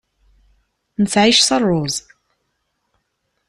Nettεic 1.01 1.39
s 1.41 1.49
rruẓ. 1.61 1.95